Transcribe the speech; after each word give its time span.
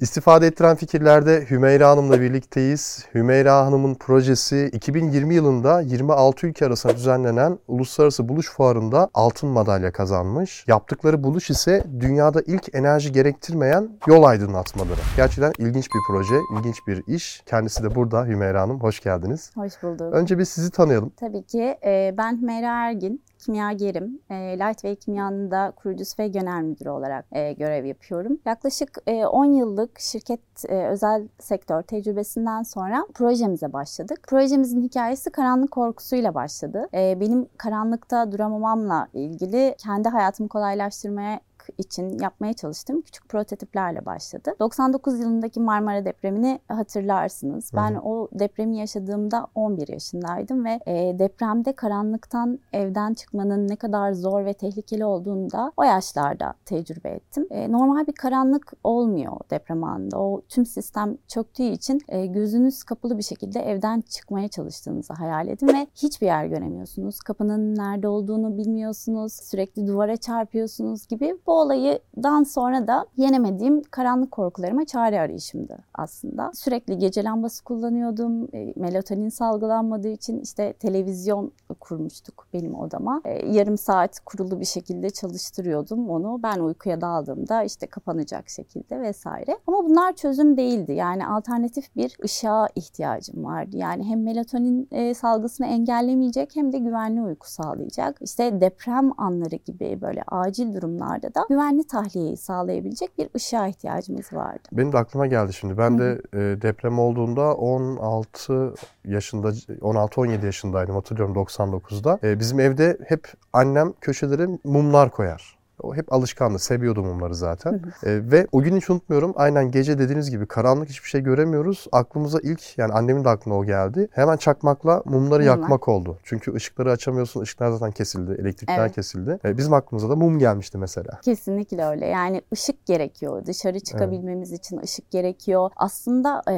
İstifade 0.00 0.46
ettiren 0.46 0.76
fikirlerde 0.76 1.46
Hümeyra 1.50 1.90
Hanım'la 1.90 2.20
birlikteyiz. 2.20 3.06
Hümeyra 3.14 3.66
Hanım'ın 3.66 3.94
projesi 3.94 4.70
2020 4.72 5.34
yılında 5.34 5.80
26 5.80 6.46
ülke 6.46 6.66
arasında 6.66 6.96
düzenlenen 6.96 7.58
Uluslararası 7.68 8.28
Buluş 8.28 8.50
Fuarı'nda 8.50 9.10
altın 9.14 9.48
madalya 9.48 9.92
kazanmış. 9.92 10.64
Yaptıkları 10.68 11.24
buluş 11.24 11.50
ise 11.50 11.84
dünyada 12.00 12.42
ilk 12.46 12.74
enerji 12.74 13.12
gerektirmeyen 13.12 13.90
yol 14.06 14.22
aydınlatmaları. 14.22 15.00
Gerçekten 15.16 15.52
ilginç 15.58 15.86
bir 15.86 16.00
proje, 16.08 16.36
ilginç 16.58 16.76
bir 16.86 17.02
iş. 17.06 17.42
Kendisi 17.46 17.82
de 17.82 17.94
burada 17.94 18.24
Hümeyra 18.26 18.62
Hanım. 18.62 18.80
Hoş 18.80 19.00
geldiniz. 19.00 19.50
Hoş 19.54 19.82
bulduk. 19.82 20.14
Önce 20.14 20.38
bir 20.38 20.44
sizi 20.44 20.70
tanıyalım. 20.70 21.12
Tabii 21.16 21.42
ki. 21.42 21.78
Ee, 21.84 22.14
ben 22.18 22.40
Hümeyra 22.40 22.88
Ergin 22.88 23.22
kimyagerim. 23.46 24.20
E, 24.30 24.34
Lightway 24.34 24.96
Kimya'nın 24.96 25.50
da 25.50 25.72
kurucusu 25.76 26.22
ve 26.22 26.28
genel 26.28 26.62
müdürü 26.62 26.88
olarak 26.88 27.24
e, 27.32 27.52
görev 27.52 27.84
yapıyorum. 27.84 28.38
Yaklaşık 28.46 28.98
e, 29.06 29.26
10 29.26 29.44
yıllık 29.44 30.00
şirket 30.00 30.40
e, 30.68 30.86
özel 30.86 31.28
sektör 31.38 31.82
tecrübesinden 31.82 32.62
sonra 32.62 33.06
projemize 33.14 33.72
başladık. 33.72 34.18
Projemizin 34.28 34.82
hikayesi 34.82 35.30
karanlık 35.30 35.70
korkusuyla 35.70 36.34
başladı. 36.34 36.88
E, 36.94 37.20
benim 37.20 37.46
karanlıkta 37.56 38.32
duramamamla 38.32 39.08
ilgili 39.14 39.74
kendi 39.78 40.08
hayatımı 40.08 40.48
kolaylaştırmaya 40.48 41.40
için 41.78 42.18
yapmaya 42.18 42.52
çalıştığım 42.52 43.02
küçük 43.02 43.28
prototiplerle 43.28 44.06
başladı. 44.06 44.54
99 44.60 45.20
yılındaki 45.20 45.60
Marmara 45.60 46.04
depremini 46.04 46.60
hatırlarsınız. 46.68 47.70
Ben 47.76 47.94
Hı. 47.94 48.00
o 48.00 48.28
depremi 48.32 48.76
yaşadığımda 48.76 49.46
11 49.54 49.88
yaşındaydım 49.88 50.64
ve 50.64 50.80
e, 50.86 51.18
depremde 51.18 51.72
karanlıktan 51.72 52.58
evden 52.72 53.14
çıkmanın 53.14 53.68
ne 53.68 53.76
kadar 53.76 54.12
zor 54.12 54.44
ve 54.44 54.52
tehlikeli 54.54 55.04
olduğunu 55.04 55.50
da 55.52 55.72
o 55.76 55.82
yaşlarda 55.82 56.54
tecrübe 56.64 57.08
ettim. 57.08 57.46
E, 57.50 57.72
normal 57.72 58.06
bir 58.06 58.12
karanlık 58.12 58.72
olmuyor 58.84 59.36
deprem 59.50 59.84
anında. 59.84 60.18
O 60.18 60.42
tüm 60.48 60.66
sistem 60.66 61.16
çöktüğü 61.28 61.62
için 61.62 62.00
e, 62.08 62.26
gözünüz 62.26 62.84
kapalı 62.84 63.18
bir 63.18 63.22
şekilde 63.22 63.60
evden 63.60 64.00
çıkmaya 64.00 64.48
çalıştığınızı 64.48 65.14
hayal 65.14 65.48
edin 65.48 65.68
ve 65.68 65.86
hiçbir 65.94 66.26
yer 66.26 66.46
göremiyorsunuz. 66.46 67.20
Kapının 67.20 67.74
nerede 67.74 68.08
olduğunu 68.08 68.58
bilmiyorsunuz. 68.58 69.32
Sürekli 69.32 69.86
duvara 69.86 70.16
çarpıyorsunuz 70.16 71.06
gibi. 71.06 71.34
Bu 71.46 71.55
olaydan 71.56 72.42
sonra 72.42 72.86
da 72.86 73.06
yenemediğim 73.16 73.82
karanlık 73.82 74.30
korkularıma 74.30 74.84
çare 74.84 75.20
arayışımdı 75.20 75.78
aslında. 75.94 76.50
Sürekli 76.54 76.98
gece 76.98 77.24
lambası 77.24 77.64
kullanıyordum. 77.64 78.48
E, 78.54 78.72
melatonin 78.76 79.28
salgılanmadığı 79.28 80.08
için 80.08 80.40
işte 80.40 80.72
televizyon 80.72 81.52
kurmuştuk 81.80 82.46
benim 82.52 82.74
odama. 82.74 83.20
E, 83.24 83.46
yarım 83.52 83.78
saat 83.78 84.20
kurulu 84.20 84.60
bir 84.60 84.64
şekilde 84.64 85.10
çalıştırıyordum 85.10 86.10
onu. 86.10 86.40
Ben 86.42 86.58
uykuya 86.58 87.00
daldığımda 87.00 87.62
işte 87.62 87.86
kapanacak 87.86 88.48
şekilde 88.48 89.00
vesaire. 89.00 89.58
Ama 89.66 89.84
bunlar 89.84 90.12
çözüm 90.12 90.56
değildi. 90.56 90.92
Yani 90.92 91.26
alternatif 91.26 91.96
bir 91.96 92.16
ışığa 92.24 92.68
ihtiyacım 92.74 93.44
vardı. 93.44 93.76
Yani 93.76 94.04
hem 94.04 94.22
melatonin 94.22 94.88
e, 94.90 95.14
salgısını 95.14 95.66
engellemeyecek 95.66 96.56
hem 96.56 96.72
de 96.72 96.78
güvenli 96.78 97.22
uyku 97.22 97.50
sağlayacak. 97.50 98.16
İşte 98.20 98.60
deprem 98.60 99.20
anları 99.20 99.56
gibi 99.56 99.98
böyle 100.00 100.22
acil 100.28 100.74
durumlarda 100.74 101.34
da 101.34 101.45
güvenli 101.48 101.86
tahliyeyi 101.86 102.36
sağlayabilecek 102.36 103.18
bir 103.18 103.28
ışığa 103.36 103.68
ihtiyacımız 103.68 104.32
vardı. 104.32 104.68
Benim 104.72 104.92
de 104.92 104.98
aklıma 104.98 105.26
geldi 105.26 105.52
şimdi. 105.52 105.78
Ben 105.78 105.98
de 105.98 106.22
e, 106.32 106.38
deprem 106.38 106.98
olduğunda 106.98 107.54
16 107.54 108.74
yaşında, 109.04 109.48
16-17 109.48 110.46
yaşındaydım 110.46 110.94
hatırlıyorum 110.94 111.34
99'da. 111.34 112.18
E, 112.22 112.40
bizim 112.40 112.60
evde 112.60 112.98
hep 113.08 113.32
annem 113.52 113.92
köşelere 114.00 114.46
mumlar 114.64 115.10
koyar. 115.10 115.55
O 115.82 115.94
hep 115.94 116.12
alışkandı. 116.12 116.58
Seviyordum 116.58 117.10
onları 117.10 117.34
zaten. 117.34 117.72
Hı 117.72 117.76
hı. 117.76 118.10
E, 118.10 118.30
ve 118.30 118.46
o 118.52 118.62
gün 118.62 118.76
hiç 118.76 118.90
unutmuyorum. 118.90 119.32
Aynen 119.36 119.70
gece 119.70 119.98
dediğiniz 119.98 120.30
gibi 120.30 120.46
karanlık 120.46 120.88
hiçbir 120.88 121.08
şey 121.08 121.20
göremiyoruz. 121.20 121.86
Aklımıza 121.92 122.38
ilk 122.42 122.78
yani 122.78 122.92
annemin 122.92 123.24
de 123.24 123.28
aklına 123.28 123.58
o 123.58 123.64
geldi. 123.64 124.08
Hemen 124.12 124.36
çakmakla 124.36 125.02
mumları 125.04 125.20
Mumlar. 125.20 125.40
yakmak 125.40 125.88
oldu. 125.88 126.18
Çünkü 126.24 126.54
ışıkları 126.54 126.90
açamıyorsun. 126.90 127.42
Işıklar 127.42 127.70
zaten 127.70 127.90
kesildi. 127.90 128.40
Elektrikler 128.40 128.78
evet. 128.78 128.94
kesildi. 128.94 129.38
E, 129.44 129.58
bizim 129.58 129.72
aklımıza 129.72 130.10
da 130.10 130.16
mum 130.16 130.38
gelmişti 130.38 130.78
mesela. 130.78 131.20
Kesinlikle 131.22 131.84
öyle. 131.84 132.06
Yani 132.06 132.42
ışık 132.52 132.86
gerekiyor. 132.86 133.46
Dışarı 133.46 133.80
çıkabilmemiz 133.80 134.52
evet. 134.52 134.64
için 134.64 134.78
ışık 134.78 135.10
gerekiyor. 135.10 135.70
Aslında 135.76 136.42
e, 136.50 136.54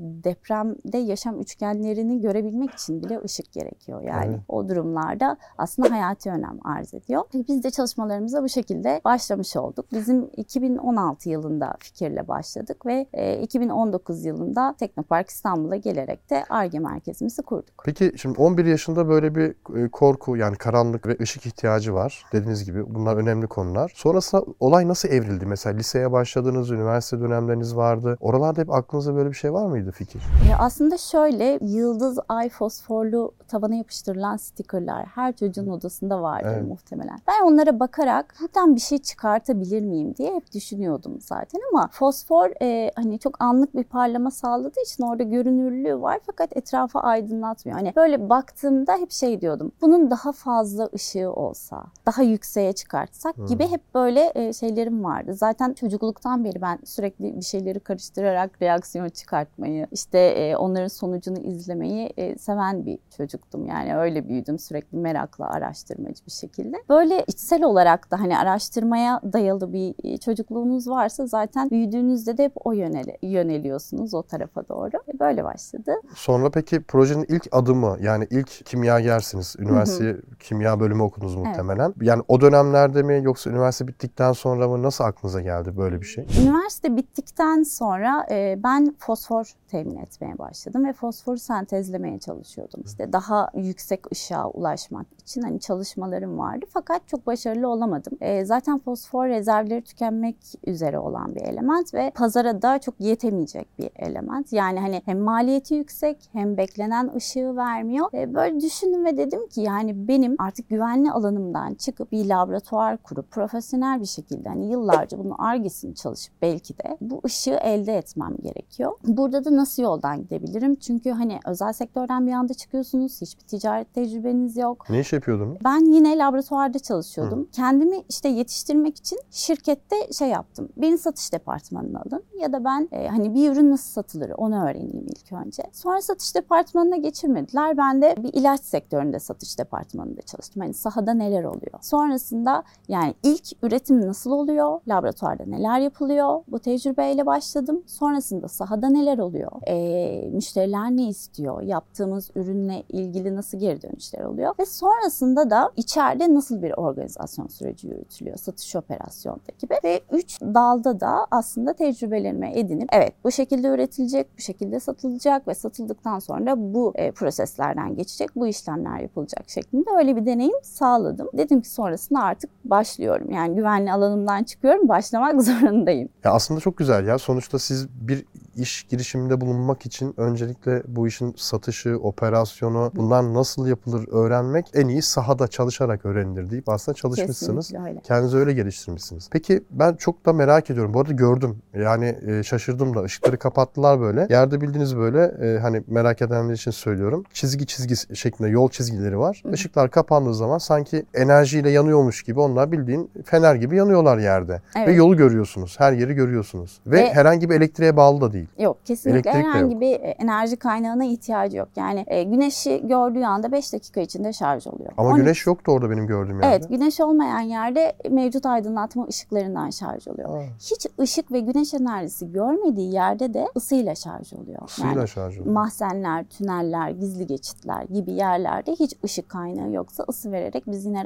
depremde 0.00 0.98
yaşam 0.98 1.40
üçgenlerini 1.40 2.20
görebilmek 2.20 2.70
için 2.70 3.02
bile 3.02 3.20
ışık 3.24 3.52
gerekiyor. 3.52 4.02
Yani 4.02 4.30
evet. 4.34 4.40
o 4.48 4.68
durumlarda 4.68 5.36
aslında 5.58 5.90
hayati 5.90 6.30
önem 6.30 6.58
arz 6.64 6.94
ediyor. 6.94 7.22
Biz 7.48 7.64
de 7.64 7.70
çalışmalarımıza 7.70 8.42
bu 8.42 8.48
şekilde 8.48 8.61
şekilde 8.62 9.00
başlamış 9.04 9.56
olduk. 9.56 9.86
Bizim 9.92 10.30
2016 10.36 11.30
yılında 11.30 11.74
fikirle 11.78 12.28
başladık 12.28 12.86
ve 12.86 13.06
2019 13.42 14.24
e, 14.24 14.28
yılında 14.28 14.74
Teknopark 14.78 15.28
İstanbul'a 15.28 15.76
gelerek 15.76 16.30
de 16.30 16.44
ARGE 16.50 16.78
merkezimizi 16.78 17.42
kurduk. 17.42 17.82
Peki 17.84 18.12
şimdi 18.16 18.40
11 18.40 18.64
yaşında 18.64 19.08
böyle 19.08 19.34
bir 19.34 19.54
e, 19.84 19.88
korku 19.88 20.36
yani 20.36 20.56
karanlık 20.56 21.06
ve 21.06 21.16
ışık 21.20 21.46
ihtiyacı 21.46 21.94
var. 21.94 22.24
Dediğiniz 22.32 22.64
gibi 22.64 22.94
bunlar 22.94 23.16
önemli 23.16 23.46
konular. 23.46 23.92
Sonrasında 23.94 24.44
olay 24.60 24.88
nasıl 24.88 25.08
evrildi? 25.08 25.46
Mesela 25.46 25.76
liseye 25.76 26.12
başladınız, 26.12 26.70
üniversite 26.70 27.20
dönemleriniz 27.20 27.76
vardı. 27.76 28.16
Oralarda 28.20 28.60
hep 28.60 28.70
aklınızda 28.70 29.14
böyle 29.14 29.28
bir 29.28 29.34
şey 29.34 29.52
var 29.52 29.66
mıydı 29.66 29.90
fikir? 29.90 30.22
E 30.50 30.54
aslında 30.58 30.98
şöyle 30.98 31.58
yıldız, 31.62 32.18
ay, 32.28 32.48
fosforlu 32.48 33.32
tavana 33.48 33.74
yapıştırılan 33.74 34.36
stikerler 34.36 35.04
her 35.14 35.36
çocuğun 35.36 35.68
odasında 35.68 36.22
vardır 36.22 36.54
evet. 36.54 36.68
muhtemelen. 36.68 37.18
Ben 37.28 37.46
onlara 37.46 37.80
bakarak 37.80 38.34
buradan 38.54 38.76
bir 38.76 38.80
şey 38.80 38.98
çıkartabilir 38.98 39.82
miyim 39.82 40.14
diye 40.18 40.34
hep 40.34 40.52
düşünüyordum 40.52 41.18
zaten 41.20 41.60
ama 41.72 41.88
fosfor 41.92 42.50
e, 42.62 42.90
hani 42.96 43.18
çok 43.18 43.42
anlık 43.42 43.76
bir 43.76 43.84
parlama 43.84 44.30
sağladığı 44.30 44.80
için 44.80 45.04
orada 45.04 45.22
görünürlüğü 45.22 46.00
var 46.00 46.20
fakat 46.26 46.56
etrafı 46.56 46.98
aydınlatmıyor. 46.98 47.78
Hani 47.78 47.92
böyle 47.96 48.28
baktığımda 48.28 48.96
hep 48.96 49.10
şey 49.10 49.40
diyordum. 49.40 49.72
Bunun 49.80 50.10
daha 50.10 50.32
fazla 50.32 50.88
ışığı 50.94 51.32
olsa, 51.32 51.84
daha 52.06 52.22
yükseğe 52.22 52.72
çıkartsak 52.72 53.36
hmm. 53.36 53.46
gibi 53.46 53.66
hep 53.66 53.94
böyle 53.94 54.32
e, 54.34 54.52
şeylerim 54.52 55.04
vardı. 55.04 55.34
Zaten 55.34 55.72
çocukluktan 55.72 56.44
beri 56.44 56.62
ben 56.62 56.78
sürekli 56.84 57.36
bir 57.36 57.44
şeyleri 57.44 57.80
karıştırarak 57.80 58.62
reaksiyon 58.62 59.08
çıkartmayı, 59.08 59.86
işte 59.92 60.18
e, 60.18 60.56
onların 60.56 60.88
sonucunu 60.88 61.38
izlemeyi 61.38 62.12
e, 62.16 62.38
seven 62.38 62.86
bir 62.86 62.98
çocuktum. 63.16 63.66
Yani 63.66 63.96
öyle 63.96 64.28
büyüdüm 64.28 64.58
sürekli 64.58 64.98
merakla 64.98 65.50
araştırmacı 65.50 66.26
bir 66.26 66.32
şekilde. 66.32 66.76
Böyle 66.88 67.24
içsel 67.26 67.62
olarak 67.62 68.10
da 68.10 68.20
hani 68.20 68.41
araştırmaya 68.42 69.20
dayalı 69.32 69.72
bir 69.72 69.94
e, 70.04 70.18
çocukluğunuz 70.18 70.88
varsa 70.88 71.26
zaten 71.26 71.70
büyüdüğünüzde 71.70 72.38
de 72.38 72.44
hep 72.44 72.52
o 72.64 72.72
yöneli, 72.72 73.18
yöneliyorsunuz 73.22 74.14
o 74.14 74.22
tarafa 74.22 74.68
doğru. 74.68 74.96
E 75.14 75.18
böyle 75.20 75.44
başladı. 75.44 75.92
Sonra 76.14 76.50
peki 76.50 76.82
projenin 76.82 77.26
ilk 77.28 77.48
adımı 77.52 77.96
yani 78.00 78.26
ilk 78.30 78.66
kimyagersiniz. 78.66 79.56
Üniversite 79.58 80.16
kimya 80.40 80.80
bölümü 80.80 81.02
okudunuz 81.02 81.36
muhtemelen. 81.36 81.92
Evet. 81.96 82.02
Yani 82.02 82.22
o 82.28 82.40
dönemlerde 82.40 83.02
mi 83.02 83.20
yoksa 83.22 83.50
üniversite 83.50 83.88
bittikten 83.88 84.32
sonra 84.32 84.68
mı 84.68 84.82
nasıl 84.82 85.04
aklınıza 85.04 85.40
geldi 85.40 85.76
böyle 85.76 86.00
bir 86.00 86.06
şey? 86.06 86.26
Üniversite 86.42 86.96
bittikten 86.96 87.62
sonra 87.62 88.26
e, 88.30 88.58
ben 88.62 88.94
fosfor 88.98 89.52
temin 89.68 89.96
etmeye 89.96 90.38
başladım 90.38 90.84
ve 90.84 90.92
fosforu 90.92 91.38
sentezlemeye 91.38 92.18
çalışıyordum. 92.18 92.82
İşte 92.86 93.12
daha 93.12 93.48
yüksek 93.54 94.12
ışığa 94.12 94.48
ulaşmak 94.48 95.06
için 95.22 95.42
hani 95.42 95.60
çalışmalarım 95.60 96.38
vardı 96.38 96.66
fakat 96.70 97.08
çok 97.08 97.26
başarılı 97.26 97.68
olamadım. 97.68 98.18
E, 98.20 98.44
zaten 98.44 98.78
fosfor 98.78 99.28
rezervleri 99.28 99.82
tükenmek 99.82 100.36
üzere 100.66 100.98
olan 100.98 101.34
bir 101.34 101.40
element 101.40 101.94
ve 101.94 102.12
pazara 102.14 102.62
da 102.62 102.78
çok 102.78 102.94
yetemeyecek 102.98 103.78
bir 103.78 103.90
element. 103.96 104.52
Yani 104.52 104.80
hani 104.80 105.02
hem 105.04 105.18
maliyeti 105.18 105.74
yüksek 105.74 106.16
hem 106.32 106.56
beklenen 106.56 107.10
ışığı 107.16 107.56
vermiyor. 107.56 108.08
E, 108.14 108.34
böyle 108.34 108.60
düşündüm 108.60 109.04
ve 109.04 109.16
dedim 109.16 109.48
ki 109.48 109.60
yani 109.60 110.08
benim 110.08 110.36
artık 110.38 110.68
güvenli 110.68 111.10
alanımdan 111.10 111.74
çıkıp 111.74 112.12
bir 112.12 112.26
laboratuvar 112.26 112.96
kurup 112.96 113.30
profesyonel 113.30 114.00
bir 114.00 114.06
şekilde 114.06 114.48
hani 114.48 114.70
yıllarca 114.70 115.18
bunu 115.18 115.34
argesini 115.38 115.94
çalışıp 115.94 116.34
belki 116.42 116.78
de 116.78 116.96
bu 117.00 117.20
ışığı 117.26 117.58
elde 117.62 117.96
etmem 117.96 118.36
gerekiyor. 118.42 118.92
Burada 119.04 119.44
da 119.44 119.56
nasıl 119.56 119.82
yoldan 119.82 120.22
gidebilirim? 120.22 120.74
Çünkü 120.74 121.10
hani 121.10 121.40
özel 121.46 121.72
sektörden 121.72 122.26
bir 122.26 122.32
anda 122.32 122.54
çıkıyorsunuz. 122.54 123.20
Hiçbir 123.20 123.42
ticaret 123.42 123.94
tecrübeniz 123.94 124.56
yok. 124.56 124.86
Ne 124.90 125.00
iş 125.00 125.11
yapıyordun? 125.12 125.58
Ben 125.64 125.92
yine 125.92 126.18
laboratuvarda 126.18 126.78
çalışıyordum. 126.78 127.40
Hı. 127.40 127.50
Kendimi 127.52 127.96
işte 128.08 128.28
yetiştirmek 128.28 128.96
için 128.96 129.18
şirkette 129.30 130.12
şey 130.12 130.28
yaptım. 130.28 130.68
Beni 130.76 130.98
satış 130.98 131.32
departmanına 131.32 132.00
alın 132.00 132.22
ya 132.40 132.52
da 132.52 132.64
ben 132.64 132.88
e, 132.92 133.08
hani 133.08 133.34
bir 133.34 133.52
ürün 133.52 133.70
nasıl 133.70 133.90
satılır 133.92 134.30
onu 134.36 134.64
öğreneyim 134.64 135.06
ilk 135.06 135.32
önce. 135.32 135.62
Sonra 135.72 136.02
satış 136.02 136.34
departmanına 136.34 136.96
geçirmediler. 136.96 137.76
Ben 137.76 138.02
de 138.02 138.14
bir 138.18 138.32
ilaç 138.32 138.60
sektöründe 138.60 139.18
satış 139.18 139.58
departmanında 139.58 140.22
çalıştım. 140.22 140.62
Hani 140.62 140.74
sahada 140.74 141.14
neler 141.14 141.44
oluyor? 141.44 141.78
Sonrasında 141.80 142.62
yani 142.88 143.14
ilk 143.22 143.44
üretim 143.62 144.06
nasıl 144.06 144.30
oluyor? 144.30 144.80
Laboratuvarda 144.88 145.44
neler 145.46 145.78
yapılıyor? 145.78 146.40
Bu 146.48 146.58
tecrübeyle 146.58 147.26
başladım. 147.26 147.82
Sonrasında 147.86 148.48
sahada 148.48 148.88
neler 148.88 149.18
oluyor? 149.18 149.52
E, 149.66 150.28
müşteriler 150.32 150.90
ne 150.90 151.08
istiyor? 151.08 151.62
Yaptığımız 151.62 152.30
ürünle 152.34 152.82
ilgili 152.88 153.36
nasıl 153.36 153.58
geri 153.58 153.82
dönüşler 153.82 154.24
oluyor? 154.24 154.54
Ve 154.58 154.66
sonrasında 155.02 155.50
da 155.50 155.70
içeride 155.76 156.34
nasıl 156.34 156.62
bir 156.62 156.72
organizasyon 156.72 157.46
süreci 157.46 157.88
yürütülüyor? 157.88 158.36
Satış 158.36 158.76
operasyonda 158.76 159.52
gibi. 159.58 159.74
Ve 159.84 160.00
üç 160.12 160.40
dalda 160.40 161.00
da 161.00 161.26
aslında 161.30 161.72
tecrübelerimi 161.72 162.52
edinip 162.54 162.88
evet 162.92 163.12
bu 163.24 163.30
şekilde 163.30 163.68
üretilecek, 163.68 164.26
bu 164.38 164.42
şekilde 164.42 164.80
satılacak 164.80 165.48
ve 165.48 165.54
satıldıktan 165.54 166.18
sonra 166.18 166.54
bu 166.56 166.92
e, 166.94 167.10
proseslerden 167.10 167.96
geçecek, 167.96 168.30
bu 168.36 168.46
işlemler 168.46 169.00
yapılacak 169.00 169.50
şeklinde 169.50 169.90
öyle 169.98 170.16
bir 170.16 170.26
deneyim 170.26 170.62
sağladım. 170.62 171.28
Dedim 171.34 171.60
ki 171.60 171.70
sonrasında 171.70 172.20
artık 172.20 172.50
başlıyorum. 172.64 173.30
Yani 173.30 173.54
güvenli 173.54 173.92
alanımdan 173.92 174.44
çıkıyorum, 174.44 174.88
başlamak 174.88 175.42
zorundayım. 175.42 176.08
Ya 176.24 176.32
aslında 176.32 176.60
çok 176.60 176.76
güzel 176.76 177.06
ya. 177.06 177.18
Sonuçta 177.18 177.58
siz 177.58 177.88
bir 177.88 178.24
iş 178.56 178.82
girişiminde 178.82 179.40
bulunmak 179.40 179.86
için 179.86 180.14
öncelikle 180.16 180.82
bu 180.88 181.06
işin 181.08 181.34
satışı, 181.36 181.98
operasyonu, 182.02 182.92
bunlar 182.96 183.34
nasıl 183.34 183.66
yapılır 183.66 184.08
öğrenmek 184.12 184.66
en 184.74 184.88
iyi 184.88 185.02
sahada 185.02 185.48
çalışarak 185.48 186.06
öğrenilir 186.06 186.50
deyip 186.50 186.68
aslında 186.68 186.96
çalışmışsınız. 186.96 187.68
Kesinlikle 187.68 187.90
öyle. 187.90 188.00
Kendinizi 188.00 188.36
öyle 188.36 188.52
geliştirmişsiniz. 188.52 189.28
Peki 189.32 189.62
ben 189.70 189.94
çok 189.94 190.26
da 190.26 190.32
merak 190.32 190.70
ediyorum. 190.70 190.94
Bu 190.94 191.00
arada 191.00 191.12
gördüm. 191.12 191.56
Yani 191.74 192.18
e, 192.26 192.42
şaşırdım 192.42 192.94
da. 192.96 193.04
Işıkları 193.04 193.38
kapattılar 193.38 194.00
böyle. 194.00 194.26
Yerde 194.30 194.60
bildiğiniz 194.60 194.96
böyle 194.96 195.22
e, 195.24 195.58
hani 195.58 195.82
merak 195.86 196.22
edenler 196.22 196.54
için 196.54 196.70
söylüyorum. 196.70 197.24
Çizgi 197.32 197.66
çizgi 197.66 198.16
şeklinde 198.16 198.48
yol 198.48 198.68
çizgileri 198.68 199.18
var. 199.18 199.42
Hı. 199.46 199.52
Işıklar 199.52 199.90
kapandığı 199.90 200.34
zaman 200.34 200.58
sanki 200.58 201.04
enerjiyle 201.14 201.70
yanıyormuş 201.70 202.22
gibi 202.22 202.40
onlar 202.40 202.72
bildiğin 202.72 203.10
fener 203.24 203.54
gibi 203.54 203.76
yanıyorlar 203.76 204.18
yerde. 204.18 204.52
Ve 204.52 204.80
Evet. 204.84 204.98
yolu 204.98 205.16
görüyorsunuz. 205.16 205.74
Her 205.78 205.92
yeri 205.92 206.14
görüyorsunuz. 206.14 206.80
Ve, 206.86 206.96
Ve- 206.96 207.14
herhangi 207.14 207.50
bir 207.50 207.54
elektriğe 207.54 207.96
bağlı 207.96 208.20
da 208.20 208.32
değil. 208.32 208.41
Yok 208.58 208.76
kesinlikle 208.86 209.30
Elektrik 209.30 209.46
herhangi 209.46 209.80
bir 209.80 209.92
e, 209.92 209.96
enerji 209.96 210.56
kaynağına 210.56 211.04
ihtiyacı 211.04 211.56
yok. 211.56 211.68
Yani 211.76 212.04
e, 212.06 212.22
güneşi 212.22 212.88
gördüğü 212.88 213.22
anda 213.24 213.52
5 213.52 213.72
dakika 213.72 214.00
içinde 214.00 214.32
şarj 214.32 214.66
oluyor. 214.66 214.92
Ama 214.96 215.08
12 215.08 215.20
güneş 215.22 215.46
yoktu 215.46 215.72
orada 215.72 215.90
benim 215.90 216.06
gördüğüm 216.06 216.40
yerde. 216.40 216.46
Evet 216.56 216.68
güneş 216.68 217.00
olmayan 217.00 217.40
yerde 217.40 217.92
mevcut 218.10 218.46
aydınlatma 218.46 219.06
ışıklarından 219.08 219.70
şarj 219.70 220.08
oluyor. 220.08 220.36
Aa, 220.38 220.42
Hiç 220.58 220.86
ışık 221.00 221.32
ve 221.32 221.40
güneş 221.40 221.74
enerjisi 221.74 222.32
görmediği 222.32 222.92
yerde 222.94 223.34
de 223.34 223.48
ısıyla 223.56 223.94
şarj 223.94 224.32
oluyor. 224.32 224.68
suyla 224.68 224.92
Yani 224.92 225.08
şarj 225.08 225.38
oluyor. 225.40 225.54
mahzenler, 225.54 226.24
tüneller, 226.24 226.90
gizli 226.90 227.26
geçitler 227.26 227.82
gibi 227.82 228.12
yerlerde 228.12 228.72
hiç 228.72 228.94
ışık 229.04 229.28
kaynağı 229.28 229.70
yoksa 229.72 230.04
ısı 230.08 230.32
vererek 230.32 230.64
biz 230.66 230.84
yine 230.84 231.04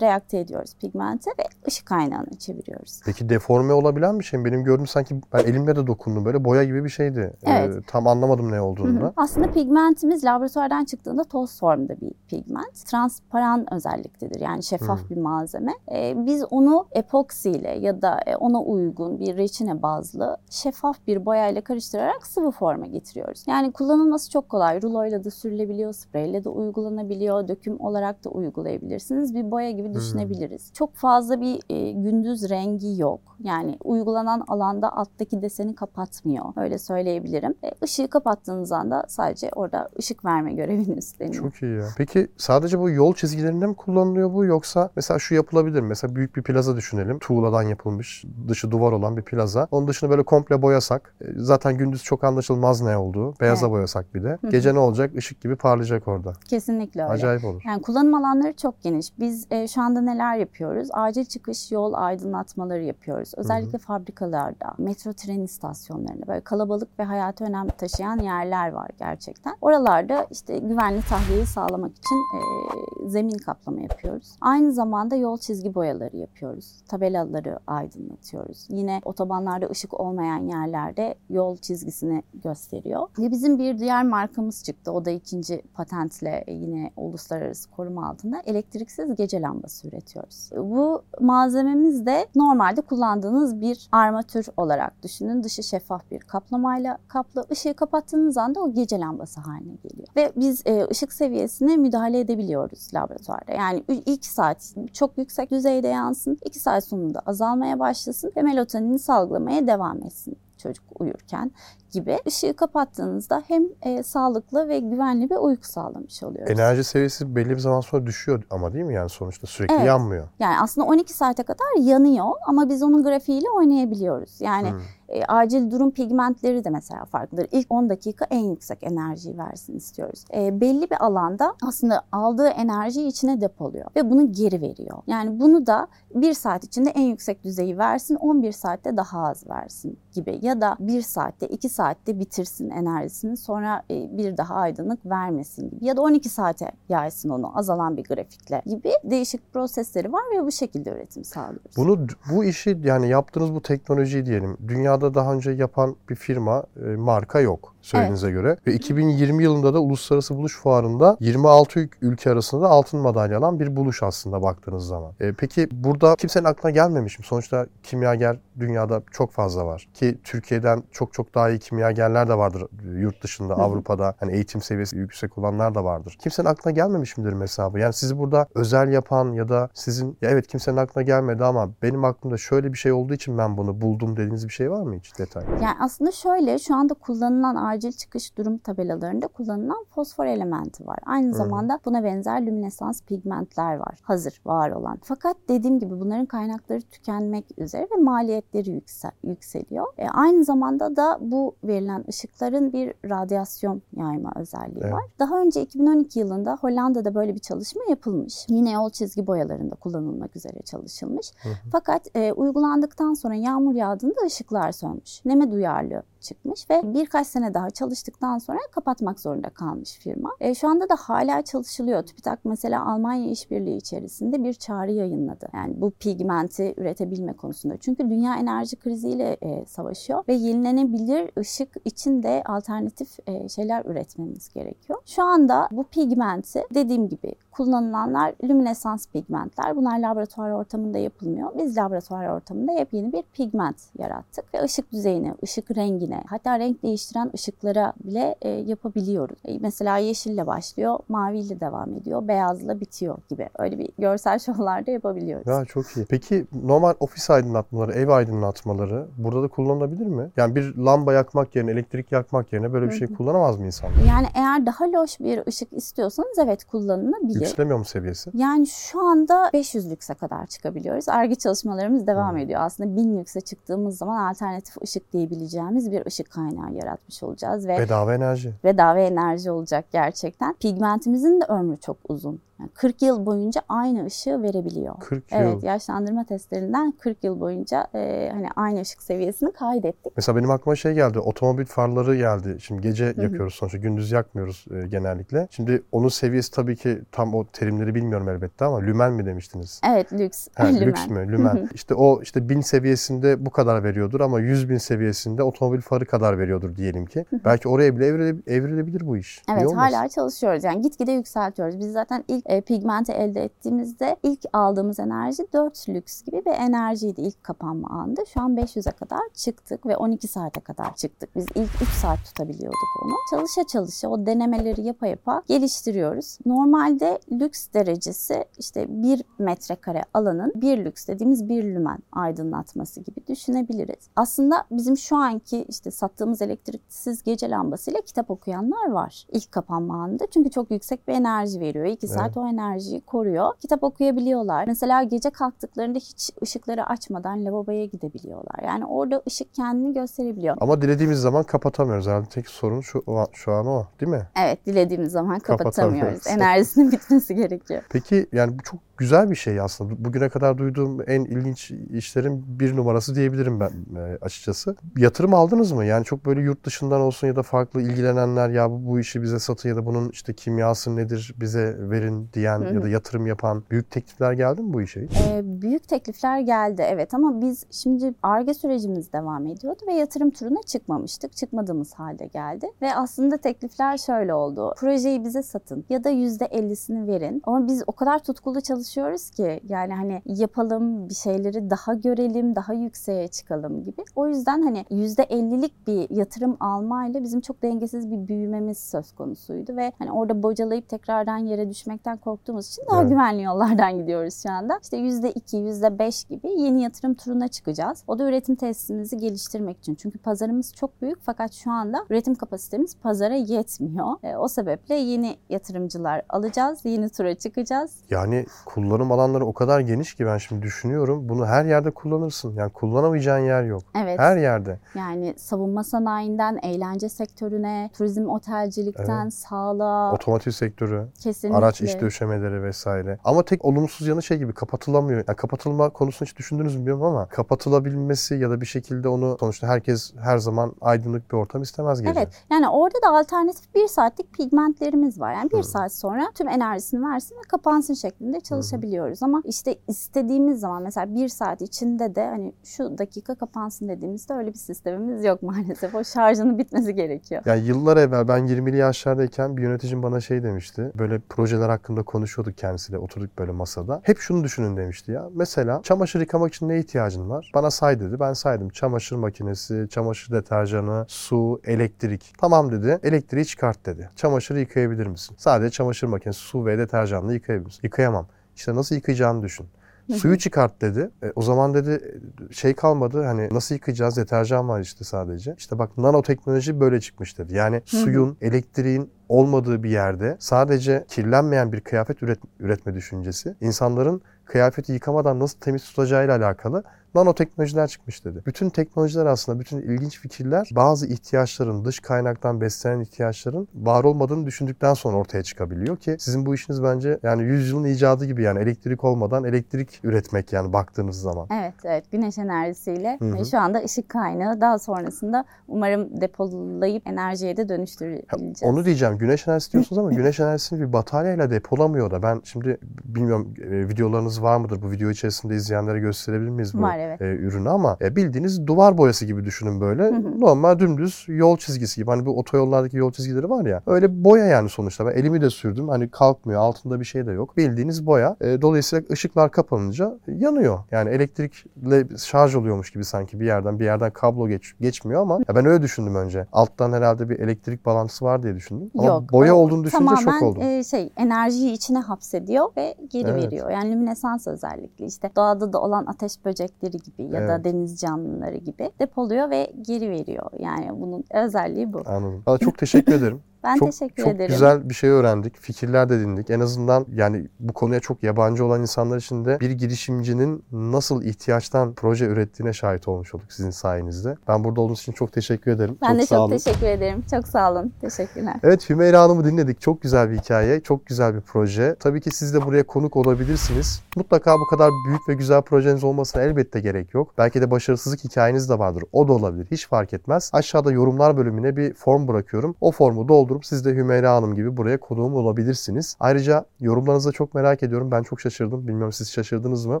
reakte 0.00 0.38
ediyoruz 0.38 0.74
pigmente 0.80 1.30
ve 1.30 1.44
ışık 1.68 1.86
kaynağını 1.86 2.38
çeviriyoruz. 2.38 3.00
Peki 3.04 3.28
deforme 3.28 3.72
olabilen 3.72 4.18
bir 4.18 4.24
şey 4.24 4.40
mi? 4.40 4.44
Benim 4.44 4.64
gördüğüm 4.64 4.86
sanki 4.86 5.20
ben 5.32 5.38
elimle 5.38 5.76
de 5.76 5.86
dokundum 5.86 6.24
böyle 6.24 6.44
boya 6.44 6.64
gibi 6.64 6.84
bir 6.84 6.88
şeydi. 6.88 7.32
Evet. 7.46 7.76
Ee, 7.76 7.82
tam 7.86 8.06
anlamadım 8.06 8.52
ne 8.52 8.60
olduğunu 8.60 9.00
da. 9.00 9.12
Aslında 9.16 9.50
pigmentimiz 9.50 10.24
laboratuvardan 10.24 10.84
çıktığında 10.84 11.24
toz 11.24 11.60
formda 11.60 12.00
bir 12.00 12.12
pigment. 12.28 12.86
Transparan 12.86 13.74
özelliktedir 13.74 14.40
yani 14.40 14.62
şeffaf 14.62 15.04
Hı. 15.04 15.10
bir 15.10 15.16
malzeme. 15.16 15.72
Ee, 15.92 16.14
biz 16.26 16.44
onu 16.50 16.86
epoksiyle 16.92 17.68
ya 17.68 18.02
da 18.02 18.20
e, 18.26 18.36
ona 18.36 18.62
uygun 18.62 19.20
bir 19.20 19.36
reçine 19.36 19.82
bazlı 19.82 20.36
şeffaf 20.50 21.06
bir 21.06 21.26
boyayla 21.26 21.60
karıştırarak 21.60 22.26
sıvı 22.26 22.50
forma 22.50 22.86
getiriyoruz. 22.86 23.44
Yani 23.46 23.72
kullanılması 23.72 24.30
çok 24.30 24.48
kolay. 24.48 24.82
Ruloyla 24.82 25.24
da 25.24 25.30
sürülebiliyor, 25.30 25.92
spreyle 25.92 26.44
de 26.44 26.48
uygulanabiliyor, 26.48 27.48
döküm 27.48 27.80
olarak 27.80 28.24
da 28.24 28.30
uygulayabilirsiniz. 28.30 29.34
Bir 29.34 29.50
boya 29.50 29.70
gibi 29.70 29.87
düşünebiliriz. 29.94 30.72
Çok 30.72 30.94
fazla 30.96 31.40
bir 31.40 31.60
e, 31.70 31.92
gündüz 31.92 32.50
rengi 32.50 33.00
yok. 33.00 33.20
Yani 33.44 33.76
uygulanan 33.84 34.42
alanda 34.48 34.92
alttaki 34.96 35.42
deseni 35.42 35.74
kapatmıyor. 35.74 36.44
Öyle 36.56 36.78
söyleyebilirim. 36.78 37.54
E, 37.64 37.70
ışığı 37.84 38.08
kapattığınız 38.08 38.72
anda 38.72 39.04
sadece 39.08 39.50
orada 39.54 39.88
ışık 39.98 40.24
verme 40.24 40.52
görevini 40.52 40.92
üstleniyor. 40.98 41.42
Çok 41.44 41.62
iyi 41.62 41.76
ya. 41.76 41.84
Peki 41.96 42.28
sadece 42.36 42.78
bu 42.78 42.90
yol 42.90 43.14
çizgilerinde 43.14 43.66
mi 43.66 43.74
kullanılıyor 43.74 44.34
bu 44.34 44.44
yoksa 44.44 44.90
mesela 44.96 45.18
şu 45.18 45.34
yapılabilir 45.34 45.80
mi? 45.80 45.88
Mesela 45.88 46.14
büyük 46.16 46.36
bir 46.36 46.42
plaza 46.42 46.76
düşünelim. 46.76 47.18
Tuğladan 47.18 47.62
yapılmış, 47.62 48.24
dışı 48.48 48.70
duvar 48.70 48.92
olan 48.92 49.16
bir 49.16 49.22
plaza. 49.22 49.68
Onun 49.70 49.88
dışını 49.88 50.10
böyle 50.10 50.22
komple 50.22 50.62
boyasak. 50.62 51.14
e, 51.20 51.24
Zaten 51.36 51.78
gündüz 51.78 52.02
çok 52.02 52.24
anlaşılmaz 52.24 52.80
ne 52.82 52.96
olduğu. 52.96 53.34
Beyaza 53.40 53.66
Evet. 53.66 53.72
boyasak 53.74 54.14
bir 54.14 54.24
de. 54.24 54.38
Gece 54.50 54.74
ne 54.74 54.78
olacak? 54.78 55.10
Işık 55.14 55.40
gibi 55.40 55.56
parlayacak 55.56 56.08
orada. 56.08 56.32
Kesinlikle 56.48 57.02
öyle. 57.02 57.12
Acayip 57.12 57.44
olur. 57.44 57.62
Yani 57.66 57.82
kullanım 57.82 58.14
alanları 58.14 58.52
çok 58.56 58.82
geniş. 58.82 59.18
Biz 59.18 59.46
e, 59.50 59.68
şu 59.68 59.77
anda 59.82 60.00
neler 60.00 60.36
yapıyoruz? 60.36 60.88
Acil 60.92 61.24
çıkış 61.24 61.72
yol 61.72 61.92
aydınlatmaları 61.94 62.84
yapıyoruz. 62.84 63.32
Özellikle 63.36 63.78
fabrikalarda, 63.78 64.74
metro 64.78 65.12
tren 65.12 65.40
istasyonlarında 65.40 66.26
böyle 66.26 66.40
kalabalık 66.40 66.98
ve 66.98 67.04
hayati 67.04 67.44
önem 67.44 67.68
taşıyan 67.68 68.18
yerler 68.18 68.72
var 68.72 68.90
gerçekten. 68.98 69.56
Oralarda 69.60 70.26
işte 70.30 70.58
güvenli 70.58 71.02
tahliyeyi 71.02 71.46
sağlamak 71.46 71.92
için 71.96 72.16
e, 72.16 73.08
zemin 73.08 73.38
kaplama 73.38 73.80
yapıyoruz. 73.80 74.36
Aynı 74.40 74.72
zamanda 74.72 75.16
yol 75.16 75.38
çizgi 75.38 75.74
boyaları 75.74 76.16
yapıyoruz. 76.16 76.82
Tabelaları 76.88 77.58
aydınlatıyoruz. 77.66 78.66
Yine 78.68 79.00
otobanlarda 79.04 79.66
ışık 79.66 80.00
olmayan 80.00 80.48
yerlerde 80.48 81.14
yol 81.30 81.56
çizgisini 81.56 82.22
gösteriyor. 82.34 83.08
Ve 83.18 83.30
bizim 83.30 83.58
bir 83.58 83.78
diğer 83.78 84.04
markamız 84.04 84.64
çıktı. 84.64 84.92
O 84.92 85.04
da 85.04 85.10
ikinci 85.10 85.62
patentle 85.74 86.44
yine 86.48 86.90
uluslararası 86.96 87.70
koruma 87.70 88.08
altında 88.08 88.42
elektriksiz 88.46 89.16
gece 89.16 89.40
lambası 89.40 89.67
üretiyoruz. 89.84 90.50
Bu 90.56 91.02
malzememiz 91.20 92.06
de 92.06 92.26
normalde 92.34 92.80
kullandığınız 92.80 93.60
bir 93.60 93.88
armatür 93.92 94.46
olarak 94.56 95.02
düşünün. 95.02 95.42
Dışı 95.42 95.62
şeffaf 95.62 96.10
bir 96.10 96.18
kaplamayla 96.18 96.98
kaplı. 97.08 97.46
Işığı 97.50 97.74
kapattığınız 97.74 98.36
anda 98.36 98.60
o 98.60 98.74
gece 98.74 99.00
lambası 99.00 99.40
haline 99.40 99.74
geliyor. 99.74 100.08
Ve 100.16 100.32
biz 100.36 100.62
e, 100.66 100.86
ışık 100.90 101.12
seviyesine 101.12 101.76
müdahale 101.76 102.20
edebiliyoruz 102.20 102.94
laboratuvarda. 102.94 103.52
Yani 103.52 103.84
ilk 103.88 104.24
saat 104.24 104.74
çok 104.92 105.18
yüksek 105.18 105.50
düzeyde 105.50 105.88
yansın. 105.88 106.38
2 106.44 106.58
saat 106.58 106.84
sonunda 106.84 107.20
azalmaya 107.26 107.78
başlasın 107.78 108.32
ve 108.36 108.42
melatonini 108.42 108.98
salgılamaya 108.98 109.66
devam 109.66 110.02
etsin 110.02 110.38
çocuk 110.58 110.84
uyurken 111.00 111.50
gibi 111.90 112.18
ışığı 112.26 112.54
kapattığınızda 112.56 113.42
hem 113.48 113.62
e, 113.82 114.02
sağlıklı 114.02 114.68
ve 114.68 114.78
güvenli 114.78 115.30
bir 115.30 115.36
uyku 115.36 115.66
sağlamış 115.66 116.22
oluyoruz. 116.22 116.50
Enerji 116.50 116.84
seviyesi 116.84 117.36
belli 117.36 117.50
bir 117.50 117.58
zaman 117.58 117.80
sonra 117.80 118.06
düşüyor 118.06 118.42
ama 118.50 118.72
değil 118.72 118.84
mi? 118.84 118.94
Yani 118.94 119.08
sonuçta 119.08 119.46
sürekli 119.46 119.74
Evet. 119.74 119.86
yanmıyor. 119.86 120.28
Yani 120.38 120.54
aslında 120.60 120.86
12 120.86 121.12
saate 121.12 121.42
kadar 121.42 121.80
yanıyor 121.80 122.26
ama 122.46 122.68
biz 122.68 122.82
onun 122.82 123.02
grafiğiyle 123.04 123.50
oynayabiliyoruz. 123.56 124.40
Yani 124.40 124.70
Hmm. 124.70 124.78
e, 125.08 125.24
acil 125.24 125.70
durum 125.70 125.90
pigmentleri 125.90 126.64
de 126.64 126.70
mesela 126.70 127.04
farklıdır. 127.04 127.46
İlk 127.52 127.66
10 127.72 127.90
dakika 127.90 128.24
en 128.30 128.44
yüksek 128.50 128.78
enerjiyi 128.82 129.38
versin 129.38 129.76
istiyoruz. 129.76 130.24
E, 130.34 130.60
belli 130.60 130.90
bir 130.90 131.04
alanda 131.04 131.54
aslında 131.68 132.02
aldığı 132.12 132.48
enerjiyi 132.48 133.06
içine 133.08 133.40
depoluyor 133.40 133.86
ve 133.96 134.10
bunu 134.10 134.32
geri 134.32 134.60
veriyor. 134.60 134.98
Yani 135.06 135.40
bunu 135.40 135.66
da 135.66 135.86
1 136.14 136.34
saat 136.34 136.64
içinde 136.64 136.90
en 136.90 137.02
yüksek 137.02 137.44
düzeyi 137.44 137.78
versin, 137.78 138.14
11 138.14 138.52
saatte 138.52 138.96
daha 138.96 139.26
az 139.28 139.46
versin 139.50 139.98
gibi 140.14 140.38
ya 140.42 140.60
da 140.60 140.76
1 140.80 141.02
saatte 141.02 141.46
2 141.48 141.68
saatte 141.78 142.18
bitirsin 142.18 142.70
enerjisini 142.70 143.36
sonra 143.36 143.82
e, 143.90 144.16
bir 144.18 144.36
daha 144.36 144.54
aydınlık 144.54 145.06
vermesin 145.06 145.70
gibi 145.70 145.84
ya 145.84 145.96
da 145.96 146.02
12 146.02 146.28
saate 146.28 146.72
yaysın 146.88 147.28
onu 147.28 147.58
azalan 147.58 147.96
bir 147.96 148.04
grafikle 148.04 148.62
gibi 148.66 148.90
değişik 149.04 149.52
prosesleri 149.52 150.12
var 150.12 150.22
ve 150.36 150.44
bu 150.44 150.52
şekilde 150.52 150.90
üretim 150.90 151.24
sağlıyoruz. 151.24 151.76
Bunu 151.76 152.06
bu 152.32 152.44
işi 152.44 152.78
yani 152.84 153.08
yaptığınız 153.08 153.54
bu 153.54 153.62
teknolojiyi 153.62 154.26
diyelim. 154.26 154.56
Dünyada 154.68 155.14
daha 155.14 155.32
önce 155.34 155.50
yapan 155.50 155.96
bir 156.08 156.14
firma, 156.14 156.64
e, 156.76 156.96
marka 156.96 157.40
yok 157.40 157.74
söylediğinize 157.82 158.30
göre. 158.30 158.56
Ve 158.66 158.74
2020 158.74 159.42
yılında 159.42 159.74
da 159.74 159.80
Uluslararası 159.80 160.36
Buluş 160.36 160.56
Fuarı'nda 160.58 161.16
26 161.20 161.80
ül- 161.80 161.88
ülke 162.02 162.30
arasında 162.30 162.68
altın 162.68 163.00
madalya 163.00 163.38
alan 163.38 163.60
bir 163.60 163.76
buluş 163.76 164.02
aslında 164.02 164.42
baktığınız 164.42 164.86
zaman. 164.86 165.12
E, 165.20 165.32
peki 165.32 165.68
burada 165.72 166.14
kimsenin 166.16 166.44
aklına 166.44 166.70
gelmemiş 166.70 167.18
mi? 167.18 167.24
Sonuçta 167.24 167.66
kimyager 167.82 168.36
dünyada 168.60 169.02
çok 169.10 169.32
fazla 169.32 169.66
var. 169.66 169.88
Ki 169.94 170.18
Türkiye'den 170.24 170.82
çok 170.92 171.12
çok 171.12 171.34
daha 171.34 171.50
iyi 171.50 171.58
kimyagerler 171.68 172.28
de 172.28 172.38
vardır 172.38 172.66
yurt 172.84 173.22
dışında. 173.22 173.54
Avrupa'da. 173.54 174.14
Hani 174.20 174.32
eğitim 174.32 174.60
seviyesi 174.60 174.96
yüksek 174.96 175.38
olanlar 175.38 175.74
da 175.74 175.84
vardır. 175.84 176.16
Kimsenin 176.20 176.48
aklına 176.48 176.72
gelmemiş 176.72 177.16
midir 177.16 177.32
mesela 177.32 177.72
bu? 177.72 177.78
Yani 177.78 177.92
sizi 177.92 178.18
burada 178.18 178.46
özel 178.54 178.92
yapan 178.92 179.32
ya 179.32 179.48
da 179.48 179.68
sizin 179.74 180.18
ya 180.22 180.30
evet 180.30 180.46
kimsenin 180.46 180.76
aklına 180.76 181.02
gelmedi 181.02 181.44
ama 181.44 181.70
benim 181.82 182.04
aklımda 182.04 182.36
şöyle 182.36 182.72
bir 182.72 182.78
şey 182.78 182.92
olduğu 182.92 183.14
için 183.14 183.38
ben 183.38 183.56
bunu 183.56 183.80
buldum 183.80 184.16
dediğiniz 184.16 184.48
bir 184.48 184.52
şey 184.52 184.70
var 184.70 184.82
mı 184.82 184.94
hiç 184.94 185.18
detay? 185.18 185.44
Yani 185.44 185.76
aslında 185.80 186.10
şöyle 186.10 186.58
şu 186.58 186.74
anda 186.74 186.94
kullanılan 186.94 187.56
acil 187.56 187.92
çıkış 187.92 188.38
durum 188.38 188.58
tabelalarında 188.58 189.26
kullanılan 189.26 189.84
fosfor 189.94 190.26
elementi 190.26 190.86
var. 190.86 190.98
Aynı 191.06 191.34
zamanda 191.34 191.80
buna 191.84 192.04
benzer 192.04 192.46
lüminesans 192.46 193.02
pigmentler 193.02 193.76
var. 193.76 193.98
Hazır 194.02 194.40
var 194.46 194.70
olan. 194.70 194.98
Fakat 195.02 195.36
dediğim 195.48 195.78
gibi 195.78 196.00
bunların 196.00 196.26
kaynakları 196.26 196.80
tükenmek 196.80 197.44
üzere 197.58 197.88
ve 197.96 198.02
maliyetleri 198.02 198.70
yüksel, 198.70 199.10
yükseliyor. 199.24 199.86
E, 199.98 200.08
aynı 200.08 200.44
zamanda 200.44 200.96
da 200.96 201.18
bu 201.20 201.54
verilen 201.64 202.04
ışıkların 202.08 202.72
bir 202.72 202.92
radyasyon 203.04 203.82
yayma 203.96 204.32
özelliği 204.36 204.80
Evet. 204.82 204.92
var. 204.92 205.02
Daha 205.18 205.40
önce 205.40 205.62
2012 205.62 206.18
yılında 206.18 206.58
Hollanda'da 206.60 207.14
böyle 207.14 207.34
bir 207.34 207.40
çalışma 207.40 207.82
yapılmış. 207.88 208.46
Yine 208.48 208.70
yol 208.70 208.90
çizgi 208.90 209.26
boyalarında 209.26 209.74
kullanılmak 209.74 210.36
üzere 210.36 210.62
çalışılmış. 210.64 211.32
Hı 211.42 211.48
hı. 211.48 211.52
Fakat 211.72 212.16
e, 212.16 212.32
uygulandıktan 212.32 213.14
sonra 213.14 213.34
yağmur 213.34 213.74
yağdığında 213.74 214.20
ışıklar 214.26 214.72
sönmüş. 214.72 215.24
Neme 215.24 215.52
duyarlı 215.52 216.02
çıkmış 216.20 216.70
ve 216.70 216.80
birkaç 216.84 217.26
sene 217.26 217.54
daha 217.54 217.70
çalıştıktan 217.70 218.38
sonra 218.38 218.58
kapatmak 218.72 219.20
zorunda 219.20 219.50
kalmış 219.50 219.98
firma. 219.98 220.30
E, 220.40 220.54
şu 220.54 220.68
anda 220.68 220.88
da 220.88 220.96
hala 220.96 221.42
çalışılıyor. 221.42 222.02
TÜBİTAK 222.02 222.44
mesela 222.44 222.86
Almanya 222.86 223.30
İşbirliği 223.30 223.76
içerisinde 223.76 224.44
bir 224.44 224.52
çağrı 224.52 224.92
yayınladı. 224.92 225.48
Yani 225.54 225.80
bu 225.80 225.90
pigmenti 225.90 226.74
üretebilme 226.76 227.32
konusunda. 227.32 227.76
Çünkü 227.76 228.10
dünya 228.10 228.36
enerji 228.36 228.76
kriziyle 228.76 229.36
e, 229.42 229.66
savaşıyor 229.66 230.24
ve 230.28 230.34
yenilenebilir 230.34 231.30
ışık 231.38 231.76
için 231.84 232.22
de 232.22 232.42
alternatif 232.46 233.18
e, 233.26 233.48
şeyler 233.48 233.84
üretmemiz 233.84 234.48
gerekiyor. 234.54 234.98
Şu 235.06 235.22
anda 235.22 235.68
bu 235.70 235.84
pigmenti 235.84 236.64
dediğim 236.74 237.08
gibi 237.08 237.34
kullanılanlar 237.58 238.34
lüminesans 238.44 239.06
pigmentler. 239.06 239.76
Bunlar 239.76 239.98
laboratuvar 239.98 240.50
ortamında 240.50 240.98
yapılmıyor. 240.98 241.58
Biz 241.58 241.76
laboratuvar 241.76 242.28
ortamında 242.28 242.72
yepyeni 242.72 243.12
bir 243.12 243.22
pigment 243.22 243.76
yarattık 243.98 244.54
ve 244.54 244.62
ışık 244.62 244.92
düzeyine, 244.92 245.34
ışık 245.44 245.70
rengine, 246.08 246.24
hatta 246.26 246.58
renk 246.58 246.82
değiştiren 246.82 247.30
ışıklara 247.34 247.92
bile 248.04 248.34
e, 248.42 248.48
yapabiliyoruz. 248.48 249.38
E, 249.44 249.58
mesela 249.58 249.96
yeşille 249.96 250.46
başlıyor, 250.46 250.98
maviyle 251.08 251.60
devam 251.60 251.94
ediyor, 251.94 252.28
beyazla 252.28 252.80
bitiyor 252.80 253.18
gibi. 253.28 253.48
Öyle 253.58 253.78
bir 253.78 253.88
görsel 253.98 254.38
şovlar 254.46 254.86
da 254.86 254.90
yapabiliyoruz. 254.90 255.46
Ya 255.46 255.64
çok 255.64 255.86
iyi. 255.96 256.06
Peki 256.06 256.46
normal 256.64 256.94
ofis 257.00 257.30
aydınlatmaları, 257.30 257.92
ev 257.92 258.08
aydınlatmaları 258.08 259.06
burada 259.16 259.42
da 259.42 259.48
kullanılabilir 259.48 260.06
mi? 260.06 260.30
Yani 260.36 260.54
bir 260.54 260.76
lamba 260.76 261.12
yakmak 261.12 261.56
yerine, 261.56 261.70
elektrik 261.70 262.12
yakmak 262.12 262.52
yerine 262.52 262.72
böyle 262.72 262.86
bir 262.86 262.94
şey 262.94 263.08
kullanamaz 263.14 263.58
mı 263.58 263.66
insanlar? 263.66 263.96
Yani 264.08 264.26
eğer 264.34 264.66
daha 264.66 264.92
loş 264.92 265.20
bir 265.20 265.46
ışık 265.46 265.72
istiyorsanız 265.72 266.38
evet 266.44 266.64
kullanılabilir. 266.64 267.40
Yükselemiyor 267.40 267.78
mu 267.78 267.84
seviyesi? 267.84 268.30
Yani 268.34 268.66
şu 268.66 269.00
anda 269.00 269.50
500 269.52 269.90
lükse 269.90 270.14
kadar 270.14 270.46
çıkabiliyoruz. 270.46 271.08
Arge 271.08 271.34
çalışmalarımız 271.34 272.06
devam 272.06 272.36
ediyor. 272.36 272.60
Aslında 272.60 272.96
1000 272.96 273.18
lükse 273.18 273.40
çıktığımız 273.40 273.98
zaman 273.98 274.30
alternatif 274.30 274.82
ışık 274.82 275.12
diyebileceğimiz 275.12 275.92
bir 275.92 275.97
ışık 276.06 276.30
kaynağı 276.30 276.72
yaratmış 276.72 277.22
olacağız 277.22 277.68
ve 277.68 277.78
Bedava 277.78 278.14
enerji. 278.14 278.52
bedava 278.64 278.98
enerji 278.98 279.50
olacak 279.50 279.84
gerçekten. 279.92 280.54
Pigmentimizin 280.60 281.40
de 281.40 281.44
ömrü 281.44 281.76
çok 281.76 281.96
uzun. 282.08 282.40
Yani 282.60 282.70
40 282.74 283.02
yıl 283.02 283.26
boyunca 283.26 283.60
aynı 283.68 284.04
ışığı 284.06 284.42
verebiliyor. 284.42 284.94
40 285.00 285.32
yıl. 285.32 285.38
Evet, 285.38 285.62
yaşlandırma 285.62 286.24
testlerinden 286.24 286.92
40 286.98 287.24
yıl 287.24 287.40
boyunca 287.40 287.86
e, 287.94 288.30
hani 288.34 288.48
aynı 288.56 288.80
ışık 288.80 289.02
seviyesini 289.02 289.52
kaydettik. 289.52 290.12
Mesela 290.16 290.36
benim 290.38 290.50
aklıma 290.50 290.76
şey 290.76 290.94
geldi. 290.94 291.18
Otomobil 291.18 291.64
farları 291.64 292.16
geldi. 292.16 292.56
Şimdi 292.60 292.82
gece 292.82 293.04
yakıyoruz 293.04 293.54
sonuçta. 293.54 293.78
Gündüz 293.78 294.12
yakmıyoruz 294.12 294.64
e, 294.70 294.86
genellikle. 294.88 295.48
Şimdi 295.50 295.82
onun 295.92 296.08
seviyesi 296.08 296.50
tabii 296.50 296.76
ki 296.76 296.98
tam 297.12 297.34
o 297.34 297.44
terimleri 297.46 297.94
bilmiyorum 297.94 298.28
elbette 298.28 298.64
ama 298.64 298.78
lümen 298.80 299.12
mi 299.12 299.26
demiştiniz? 299.26 299.80
Evet, 299.92 300.12
lüks. 300.12 300.48
Ha, 300.58 300.66
lümen. 300.66 300.86
lüks 300.86 301.08
mü? 301.08 301.32
Lümen. 301.32 301.68
işte 301.74 301.94
o 301.94 302.22
işte 302.22 302.48
1000 302.48 302.60
seviyesinde 302.60 303.46
bu 303.46 303.50
kadar 303.50 303.84
veriyordur 303.84 304.20
ama 304.20 304.40
100 304.40 304.68
bin 304.70 304.78
seviyesinde 304.78 305.42
otomobil 305.42 305.80
farı 305.80 306.06
kadar 306.06 306.38
veriyordur 306.38 306.76
diyelim 306.76 307.06
ki. 307.06 307.24
Belki 307.44 307.68
oraya 307.68 307.96
bile 307.96 308.06
evrile- 308.06 308.42
evrilebilir 308.46 309.06
bu 309.06 309.16
iş. 309.16 309.42
Evet 309.52 309.72
hala 309.74 310.08
çalışıyoruz. 310.08 310.64
Yani 310.64 310.82
gitgide 310.82 311.12
yükseltiyoruz. 311.12 311.78
Biz 311.78 311.92
zaten 311.92 312.24
ilk 312.28 312.47
e, 312.48 312.60
pigmenti 312.60 313.12
elde 313.12 313.44
ettiğimizde 313.44 314.16
ilk 314.22 314.40
aldığımız 314.52 315.00
enerji 315.00 315.46
4 315.52 315.88
lüks 315.88 316.22
gibi 316.22 316.44
bir 316.44 316.50
enerjiydi 316.50 317.20
ilk 317.20 317.44
kapanma 317.44 317.88
anında. 317.88 318.24
Şu 318.24 318.40
an 318.40 318.56
500'e 318.56 318.92
kadar 318.92 319.20
çıktık 319.34 319.86
ve 319.86 319.96
12 319.96 320.28
saate 320.28 320.60
kadar 320.60 320.94
çıktık. 320.94 321.36
Biz 321.36 321.46
ilk 321.54 321.82
3 321.82 321.88
saat 321.88 322.18
tutabiliyorduk 322.24 322.78
onu. 323.04 323.12
Çalışa 323.30 323.66
çalışa 323.66 324.08
o 324.08 324.26
denemeleri 324.26 324.80
yapa 324.80 325.06
yapa 325.06 325.42
geliştiriyoruz. 325.46 326.38
Normalde 326.46 327.18
lüks 327.32 327.68
derecesi 327.74 328.44
işte 328.58 328.86
1 328.88 329.22
metrekare 329.38 330.02
alanın 330.14 330.52
1 330.54 330.84
lüks 330.84 331.08
dediğimiz 331.08 331.48
1 331.48 331.64
lümen 331.64 331.98
aydınlatması 332.12 333.00
gibi 333.00 333.26
düşünebiliriz. 333.26 334.08
Aslında 334.16 334.64
bizim 334.70 334.96
şu 334.96 335.16
anki 335.16 335.64
işte 335.68 335.90
sattığımız 335.90 336.42
elektriksiz 336.42 337.22
gece 337.22 337.50
lambasıyla 337.50 338.00
kitap 338.00 338.30
okuyanlar 338.30 338.90
var 338.90 339.26
ilk 339.32 339.52
kapanma 339.52 340.02
anında. 340.02 340.26
Çünkü 340.30 340.50
çok 340.50 340.70
yüksek 340.70 341.08
bir 341.08 341.12
enerji 341.12 341.60
veriyor. 341.60 341.86
2 341.86 342.08
saat 342.08 342.36
Evet. 342.36 342.37
O 342.38 342.48
enerjiyi 342.48 343.00
koruyor. 343.00 343.52
Kitap 343.60 343.84
okuyabiliyorlar. 343.84 344.66
Mesela 344.66 345.02
gece 345.02 345.30
kalktıklarında 345.30 345.98
hiç 345.98 346.30
ışıkları 346.42 346.86
açmadan 346.86 347.44
lavaboya 347.44 347.84
gidebiliyorlar. 347.84 348.64
Yani 348.64 348.86
orada 348.86 349.22
ışık 349.26 349.54
kendini 349.54 349.94
gösterebiliyor. 349.94 350.56
Ama 350.60 350.82
dilediğimiz 350.82 351.18
zaman 351.18 351.42
kapatamıyoruz. 351.42 352.06
Herhalde 352.06 352.28
tek 352.28 352.48
sorun 352.48 352.80
şu, 352.80 353.02
şu 353.32 353.52
an 353.52 353.66
o 353.66 353.86
değil 354.00 354.12
mi? 354.12 354.26
Evet 354.36 354.66
dilediğimiz 354.66 355.12
zaman 355.12 355.38
kapatamıyoruz. 355.38 355.74
Kapatamıyoruz. 355.76 356.26
Enerjisinin 356.26 356.92
bitmesi 356.92 357.34
gerekiyor. 357.34 357.82
Peki 357.90 358.26
yani 358.32 358.58
bu 358.58 358.62
çok 358.62 358.87
güzel 358.98 359.30
bir 359.30 359.36
şey 359.36 359.60
aslında. 359.60 360.04
Bugüne 360.04 360.28
kadar 360.28 360.58
duyduğum 360.58 361.10
en 361.10 361.24
ilginç 361.24 361.70
işlerin 361.90 362.44
bir 362.60 362.76
numarası 362.76 363.14
diyebilirim 363.14 363.60
ben 363.60 363.70
e, 363.96 364.18
açıkçası. 364.20 364.76
Yatırım 364.96 365.34
aldınız 365.34 365.72
mı? 365.72 365.84
Yani 365.84 366.04
çok 366.04 366.26
böyle 366.26 366.40
yurt 366.40 366.64
dışından 366.64 367.00
olsun 367.00 367.26
ya 367.26 367.36
da 367.36 367.42
farklı 367.42 367.82
ilgilenenler 367.82 368.48
ya 368.48 368.70
bu, 368.70 368.86
bu 368.86 369.00
işi 369.00 369.22
bize 369.22 369.38
satın 369.38 369.68
ya 369.68 369.76
da 369.76 369.86
bunun 369.86 370.08
işte 370.08 370.34
kimyası 370.34 370.96
nedir 370.96 371.34
bize 371.40 371.76
verin 371.78 372.28
diyen 372.34 372.60
ya 372.74 372.82
da 372.82 372.88
yatırım 372.88 373.26
yapan 373.26 373.62
büyük 373.70 373.90
teklifler 373.90 374.32
geldi 374.32 374.62
mi 374.62 374.72
bu 374.72 374.82
işe? 374.82 375.00
Ee, 375.00 375.40
büyük 375.44 375.88
teklifler 375.88 376.40
geldi 376.40 376.82
evet 376.86 377.14
ama 377.14 377.40
biz 377.40 377.66
şimdi 377.70 378.14
ARGE 378.22 378.54
sürecimiz 378.54 379.12
devam 379.12 379.46
ediyordu 379.46 379.80
ve 379.88 379.92
yatırım 379.92 380.30
turuna 380.30 380.62
çıkmamıştık. 380.66 381.36
Çıkmadığımız 381.36 381.94
halde 381.94 382.26
geldi 382.26 382.66
ve 382.82 382.94
aslında 382.94 383.36
teklifler 383.36 383.98
şöyle 383.98 384.34
oldu. 384.34 384.74
Projeyi 384.78 385.24
bize 385.24 385.42
satın 385.42 385.84
ya 385.88 386.04
da 386.04 386.10
%50'sini 386.10 387.06
verin. 387.06 387.42
Ama 387.44 387.66
biz 387.66 387.82
o 387.86 387.92
kadar 387.92 388.18
tutkulu 388.18 388.60
çalışıyoruz 388.88 389.30
ki 389.30 389.60
yani 389.68 389.94
hani 389.94 390.22
yapalım 390.26 391.08
bir 391.08 391.14
şeyleri 391.14 391.70
daha 391.70 391.94
görelim, 391.94 392.56
daha 392.56 392.72
yükseğe 392.72 393.28
çıkalım 393.28 393.84
gibi. 393.84 394.04
O 394.16 394.28
yüzden 394.28 394.62
hani 394.62 394.84
%50'lik 394.90 395.86
bir 395.86 396.10
yatırım 396.16 396.56
almayla 396.60 397.22
bizim 397.22 397.40
çok 397.40 397.62
dengesiz 397.62 398.10
bir 398.10 398.28
büyümemiz 398.28 398.78
söz 398.78 399.12
konusuydu 399.12 399.76
ve 399.76 399.92
hani 399.98 400.12
orada 400.12 400.42
bocalayıp 400.42 400.88
tekrardan 400.88 401.38
yere 401.38 401.70
düşmekten 401.70 402.16
korktuğumuz 402.16 402.68
için 402.68 402.82
daha 402.90 403.00
Evet. 403.00 403.10
güvenli 403.10 403.42
yollardan 403.42 403.98
gidiyoruz 403.98 404.42
şu 404.42 404.50
anda. 404.50 404.78
İşte 404.82 404.96
%2, 404.96 405.56
%5 405.56 406.28
gibi 406.28 406.48
yeni 406.60 406.82
yatırım 406.82 407.14
turuna 407.14 407.48
çıkacağız. 407.48 408.04
O 408.06 408.18
da 408.18 408.28
üretim 408.28 408.54
tesisimizi 408.54 409.16
geliştirmek 409.16 409.78
için. 409.78 409.94
Çünkü 409.94 410.18
pazarımız 410.18 410.74
çok 410.74 411.02
büyük 411.02 411.18
fakat 411.22 411.52
şu 411.52 411.70
anda 411.70 411.98
üretim 412.10 412.34
kapasitemiz 412.34 412.96
pazara 413.02 413.34
yetmiyor. 413.34 414.06
E, 414.22 414.36
o 414.36 414.48
sebeple 414.48 414.94
yeni 414.94 415.36
yatırımcılar 415.50 416.22
alacağız, 416.28 416.80
yeni 416.84 417.08
tura 417.08 417.34
çıkacağız. 417.34 417.96
Yani 418.10 418.46
kullanım 418.78 419.12
alanları 419.12 419.46
o 419.46 419.52
kadar 419.52 419.80
geniş 419.80 420.14
ki 420.14 420.26
ben 420.26 420.38
şimdi 420.38 420.62
düşünüyorum. 420.62 421.28
Bunu 421.28 421.46
her 421.46 421.64
yerde 421.64 421.90
kullanırsın. 421.90 422.54
Yani 422.54 422.72
kullanamayacağın 422.72 423.38
yer 423.44 423.62
yok. 423.64 423.82
Evet. 424.02 424.18
Her 424.18 424.36
yerde. 424.36 424.78
Yani 424.94 425.34
savunma 425.36 425.84
sanayinden 425.84 426.58
eğlence 426.62 427.08
sektörüne, 427.08 427.90
turizm 427.92 428.28
otelcilikten 428.28 429.28
sağlığa 429.28 430.12
Otomotiv 430.14 430.50
sektörü, 430.50 431.06
kesinlikle. 431.22 431.58
araç 431.58 431.80
iç 431.80 432.00
döşemeleri 432.00 432.62
vesaire. 432.62 433.18
Ama 433.24 433.42
tek 433.42 433.64
olumsuz 433.64 434.06
yanı 434.06 434.22
şey 434.22 434.38
gibi 434.38 434.52
kapatılamıyor. 434.54 435.24
Yani 435.28 435.36
kapatılma 435.36 435.90
konusunu 435.90 436.26
hiç 436.28 436.36
düşündünüz 436.36 436.74
mü 436.74 436.80
bilmiyorum 436.80 437.02
ama 437.02 437.26
kapatılabilmesi 437.28 438.34
ya 438.34 438.50
da 438.50 438.60
bir 438.60 438.66
şekilde 438.66 439.08
onu 439.08 439.36
sonuçta 439.40 439.66
herkes 439.66 440.14
her 440.20 440.38
zaman 440.38 440.72
aydınlık 440.80 441.32
bir 441.32 441.36
ortam 441.36 441.62
istemez 441.62 442.02
gece. 442.02 442.12
Evet. 442.20 442.28
Yani 442.50 442.68
orada 442.68 442.98
da 443.06 443.18
alternatif 443.18 443.74
bir 443.74 443.86
saatlik 443.86 444.32
pigmentlerimiz 444.32 445.20
var. 445.20 445.32
Yani 445.34 445.50
bir 445.50 445.58
Hı. 445.58 445.62
saat 445.62 445.92
sonra 445.92 446.28
tüm 446.34 446.48
enerjisini 446.48 447.06
versin 447.06 447.34
ve 447.36 447.42
kapansın 447.48 447.94
şeklinde 447.94 448.40
çalışabiliyoruz. 448.68 449.22
Ama 449.22 449.42
işte 449.44 449.78
istediğimiz 449.88 450.60
zaman 450.60 450.82
mesela 450.82 451.14
bir 451.14 451.28
saat 451.28 451.62
içinde 451.62 452.14
de 452.14 452.26
hani 452.26 452.52
şu 452.64 452.98
dakika 452.98 453.34
kapansın 453.34 453.88
dediğimizde 453.88 454.34
öyle 454.34 454.48
bir 454.52 454.58
sistemimiz 454.58 455.24
yok 455.24 455.42
maalesef. 455.42 455.94
O 455.94 456.04
şarjının 456.04 456.58
bitmesi 456.58 456.94
gerekiyor. 456.94 457.42
Yani 457.46 457.66
yıllar 457.66 457.96
evvel 457.96 458.28
ben 458.28 458.46
20'li 458.46 458.76
yaşlardayken 458.76 459.56
bir 459.56 459.62
yöneticim 459.62 460.02
bana 460.02 460.20
şey 460.20 460.42
demişti. 460.42 460.92
Böyle 460.98 461.18
projeler 461.18 461.68
hakkında 461.68 462.02
konuşuyorduk 462.02 462.58
kendisiyle. 462.58 462.98
Oturduk 462.98 463.38
böyle 463.38 463.52
masada. 463.52 464.00
Hep 464.04 464.18
şunu 464.18 464.44
düşünün 464.44 464.76
demişti 464.76 465.12
ya. 465.12 465.28
Mesela 465.34 465.80
çamaşır 465.82 466.20
yıkamak 466.20 466.54
için 466.54 466.68
ne 466.68 466.78
ihtiyacın 466.78 467.30
var? 467.30 467.50
Bana 467.54 467.70
say 467.70 468.00
dedi. 468.00 468.20
Ben 468.20 468.32
saydım. 468.32 468.68
Çamaşır 468.68 469.16
makinesi, 469.16 469.86
çamaşır 469.90 470.32
deterjanı, 470.32 471.04
su, 471.08 471.60
elektrik. 471.64 472.32
Tamam 472.38 472.72
dedi. 472.72 472.98
Elektriği 473.02 473.46
çıkart 473.46 473.86
dedi. 473.86 474.10
Çamaşırı 474.16 474.60
yıkayabilir 474.60 475.06
misin? 475.06 475.36
Sadece 475.38 475.70
çamaşır 475.70 476.06
makinesi, 476.06 476.40
su 476.40 476.66
ve 476.66 476.78
deterjanla 476.78 477.32
yıkayabilir 477.32 477.66
misin? 477.66 477.80
Yıkayamam. 477.82 478.26
İşte 478.58 478.74
nasıl 478.74 478.94
yıkayacağını 478.94 479.42
düşün. 479.42 479.66
Suyu 480.14 480.38
çıkart 480.38 480.80
dedi. 480.80 481.10
E, 481.22 481.32
o 481.36 481.42
zaman 481.42 481.74
dedi 481.74 482.20
şey 482.50 482.74
kalmadı 482.74 483.24
hani 483.24 483.48
nasıl 483.50 483.74
yıkayacağız 483.74 484.16
deterjan 484.16 484.68
var 484.68 484.80
işte 484.80 485.04
sadece. 485.04 485.54
İşte 485.58 485.78
bak 485.78 485.98
nanoteknoloji 485.98 486.80
böyle 486.80 487.00
çıkmış 487.00 487.38
dedi. 487.38 487.54
Yani 487.54 487.82
suyun, 487.84 488.36
elektriğin 488.40 489.10
olmadığı 489.28 489.82
bir 489.82 489.90
yerde 489.90 490.36
sadece 490.40 491.04
kirlenmeyen 491.08 491.72
bir 491.72 491.80
kıyafet 491.80 492.22
üret, 492.22 492.38
üretme 492.60 492.94
düşüncesi 492.94 493.54
insanların 493.60 494.22
kıyafeti 494.44 494.92
yıkamadan 494.92 495.40
nasıl 495.40 495.58
temiz 495.58 495.84
tutacağıyla 495.84 496.36
alakalı 496.36 496.84
Nanoteknolojiler 497.14 497.86
çıkmış 497.86 498.24
dedi. 498.24 498.42
Bütün 498.46 498.70
teknolojiler 498.70 499.26
aslında, 499.26 499.60
bütün 499.60 499.78
ilginç 499.78 500.18
fikirler 500.18 500.70
bazı 500.72 501.06
ihtiyaçların, 501.06 501.84
dış 501.84 502.00
kaynaktan 502.00 502.60
beslenen 502.60 503.00
ihtiyaçların 503.00 503.68
var 503.74 504.04
olmadığını 504.04 504.46
düşündükten 504.46 504.94
sonra 504.94 505.16
ortaya 505.16 505.42
çıkabiliyor 505.42 505.96
ki 505.96 506.16
sizin 506.18 506.46
bu 506.46 506.54
işiniz 506.54 506.82
bence 506.82 507.18
yani 507.22 507.42
yüzyılın 507.42 507.84
icadı 507.84 508.24
gibi 508.24 508.42
yani 508.42 508.58
elektrik 508.58 509.04
olmadan 509.04 509.44
elektrik 509.44 510.00
üretmek 510.04 510.52
yani 510.52 510.72
baktığınız 510.72 511.20
zaman. 511.20 511.46
Evet, 511.60 511.74
evet. 511.84 512.12
Güneş 512.12 512.38
enerjisiyle 512.38 513.16
Hı 513.18 513.24
hı. 513.24 513.34
ve 513.34 513.44
şu 513.44 513.58
anda 513.58 513.78
ışık 513.78 514.08
kaynağı 514.08 514.60
daha 514.60 514.78
sonrasında 514.78 515.44
umarım 515.68 516.20
depolayıp 516.20 517.06
enerjiye 517.06 517.56
de 517.56 517.62
Ha, 517.62 517.68
dönüştürebileceğiz. 517.68 518.62
Onu 518.62 518.84
diyeceğim. 518.84 519.18
Güneş 519.18 519.48
enerjisi 519.48 519.72
diyorsunuz 519.72 519.98
ama 519.98 520.12
güneş 520.18 520.40
enerjisini 520.40 520.80
bir 520.80 520.92
bataryayla 520.92 521.50
depolamıyor 521.50 522.10
da. 522.10 522.22
Ben 522.22 522.40
şimdi 522.44 522.78
bilmiyorum 523.04 523.54
e, 523.58 523.88
videolarınız 523.88 524.42
var 524.42 524.56
mıdır? 524.56 524.82
Bu 524.82 524.90
video 524.90 525.10
içerisinde 525.10 525.54
izleyenlere 525.54 525.98
gösterebilir 525.98 526.50
miyiz 526.50 526.74
bu 526.74 526.82
Var, 526.82 526.97
evet. 526.98 527.20
e, 527.20 527.24
ürünü 527.24 527.68
ama 527.70 527.96
e, 528.00 528.16
bildiğiniz 528.16 528.66
duvar 528.66 528.98
boyası 528.98 529.26
gibi 529.26 529.44
düşünün 529.44 529.80
böyle. 529.80 530.02
Hı 530.02 530.14
hı. 530.14 530.40
Normal 530.40 530.78
dümdüz 530.78 531.24
yol 531.28 531.56
çizgisi 531.56 532.00
gibi. 532.00 532.10
Hani 532.10 532.26
bu 532.26 532.38
otoyollardaki 532.38 532.96
yol 532.96 533.12
çizgileri 533.12 533.50
var 533.50 533.66
ya. 533.66 533.82
Öyle 533.86 534.24
boya 534.24 534.44
yani 534.46 534.68
sonuçta. 534.68 535.06
Ben 535.06 535.10
elimi 535.10 535.40
de 535.40 535.50
sürdüm. 535.50 535.88
Hani 535.88 536.10
kalkmıyor. 536.10 536.60
Altında 536.60 537.00
bir 537.00 537.04
şey 537.04 537.26
de 537.26 537.32
yok. 537.32 537.56
Bildiğiniz 537.56 538.06
boya. 538.06 538.36
E, 538.40 538.62
dolayısıyla 538.62 539.04
ışıklar 539.12 539.50
kapanınca 539.50 540.18
yanıyor. 540.26 540.78
Yani 540.90 541.10
elektrikle 541.10 542.16
şarj 542.18 542.54
oluyormuş 542.54 542.90
gibi 542.90 543.04
sanki 543.04 543.40
bir 543.40 543.46
yerden 543.46 543.78
bir 543.78 543.84
yerden 543.84 544.10
kablo 544.10 544.48
geç, 544.48 544.72
geçmiyor 544.80 545.22
ama 545.22 545.38
ya 545.48 545.54
ben 545.56 545.66
öyle 545.66 545.82
düşündüm 545.82 546.14
önce. 546.14 546.46
Alttan 546.52 546.92
herhalde 546.92 547.28
bir 547.28 547.38
elektrik 547.40 547.86
bağlantısı 547.86 548.24
var 548.24 548.42
diye 548.42 548.54
düşündüm. 548.54 548.90
Ama 548.98 549.06
Yok. 549.06 549.32
boya 549.32 549.54
olduğunu 549.54 549.84
düşününce 549.84 550.16
şok 550.24 550.42
oldum. 550.42 550.62
e, 550.62 550.84
şey 550.84 551.12
enerjiyi 551.16 551.72
içine 551.72 551.98
hapsediyor 551.98 552.68
ve 552.76 552.94
geri 553.10 553.28
Evet. 553.30 553.44
veriyor. 553.44 553.70
Yani 553.70 553.92
lüminesans 553.92 554.46
özellikle 554.46 555.06
işte 555.06 555.30
doğada 555.36 555.72
da 555.72 555.80
olan 555.80 556.06
ateş 556.06 556.44
böcekleri 556.44 556.87
gibi 556.96 557.22
ya 557.22 557.48
da 557.48 557.54
Evet. 557.54 557.64
deniz 557.64 558.00
canlıları 558.00 558.56
gibi 558.56 558.90
depoluyor 559.00 559.50
ve 559.50 559.72
geri 559.82 560.10
veriyor. 560.10 560.50
Yani 560.58 561.00
bunun 561.00 561.24
özelliği 561.34 561.92
bu. 561.92 562.02
Anladım. 562.06 562.42
Valla 562.46 562.58
çok 562.58 562.78
teşekkür 562.78 563.12
ederim. 563.12 563.40
Ben 563.64 563.76
çok 563.76 563.92
teşekkür 563.92 564.22
çok 564.24 564.34
ederim. 564.34 564.50
güzel 564.50 564.88
bir 564.88 564.94
şey 564.94 565.10
öğrendik. 565.10 565.56
Fikirler 565.60 566.08
de 566.08 566.20
dinledik. 566.20 566.50
En 566.50 566.60
azından 566.60 567.06
yani 567.14 567.48
bu 567.60 567.72
konuya 567.72 568.00
çok 568.00 568.22
yabancı 568.22 568.64
olan 568.64 568.80
insanlar 568.80 569.16
için 569.16 569.44
de 569.44 569.60
bir 569.60 569.70
girişimcinin 569.70 570.64
nasıl 570.72 571.22
ihtiyaçtan 571.22 571.94
proje 571.94 572.24
ürettiğine 572.24 572.72
şahit 572.72 573.08
olmuş 573.08 573.34
olduk 573.34 573.52
sizin 573.52 573.70
sayenizde. 573.70 574.36
Ben 574.48 574.64
burada 574.64 574.80
olduğunuz 574.80 575.00
için 575.00 575.12
çok 575.12 575.32
teşekkür 575.32 575.70
ederim. 575.70 575.98
Ben 576.02 576.08
çok 576.08 576.18
de 576.18 576.26
sağ 576.26 576.34
çok 576.34 576.44
olun. 576.44 576.50
teşekkür 576.58 576.86
ederim. 576.86 577.24
Çok 577.30 577.48
sağ 577.48 577.72
olun. 577.72 577.92
Teşekkürler. 578.00 578.56
Evet 578.62 578.90
Hümeyra 578.90 579.22
Hanım'ı 579.22 579.44
dinledik. 579.44 579.80
Çok 579.80 580.02
güzel 580.02 580.30
bir 580.30 580.38
hikaye, 580.38 580.80
çok 580.80 581.06
güzel 581.06 581.34
bir 581.34 581.40
proje. 581.40 581.96
Tabii 582.00 582.20
ki 582.20 582.30
siz 582.30 582.54
de 582.54 582.66
buraya 582.66 582.82
konuk 582.82 583.16
olabilirsiniz. 583.16 584.02
Mutlaka 584.16 584.54
bu 584.54 584.66
kadar 584.66 584.90
büyük 585.08 585.28
ve 585.28 585.34
güzel 585.34 585.62
projeniz 585.62 586.04
olmasına 586.04 586.42
elbette 586.42 586.80
gerek 586.80 587.14
yok. 587.14 587.34
Belki 587.38 587.60
de 587.60 587.70
başarısızlık 587.70 588.24
hikayeniz 588.24 588.68
de 588.70 588.78
vardır. 588.78 589.04
O 589.12 589.28
da 589.28 589.32
olabilir. 589.32 589.66
Hiç 589.70 589.88
fark 589.88 590.12
etmez. 590.12 590.50
Aşağıda 590.52 590.92
yorumlar 590.92 591.36
bölümüne 591.36 591.76
bir 591.76 591.94
form 591.94 592.28
bırakıyorum. 592.28 592.74
O 592.80 592.92
formu 592.92 593.28
doldurup 593.48 593.66
siz 593.66 593.84
de 593.84 593.94
Hümeyra 593.94 594.34
Hanım 594.34 594.54
gibi 594.54 594.76
buraya 594.76 595.00
konuğum 595.00 595.34
olabilirsiniz. 595.34 596.16
Ayrıca 596.20 596.64
yorumlarınızı 596.80 597.32
çok 597.32 597.54
merak 597.54 597.82
ediyorum. 597.82 598.10
Ben 598.10 598.22
çok 598.22 598.40
şaşırdım. 598.40 598.88
Bilmiyorum 598.88 599.12
siz 599.12 599.32
şaşırdınız 599.32 599.86
mı? 599.86 600.00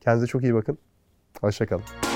Kendinize 0.00 0.26
çok 0.26 0.42
iyi 0.42 0.54
bakın. 0.54 0.78
Hoşçakalın. 1.40 2.13